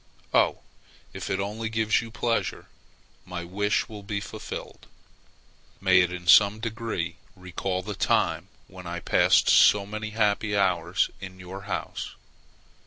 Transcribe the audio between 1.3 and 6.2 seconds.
only gives you pleasure, my wishes will be fulfilled. May it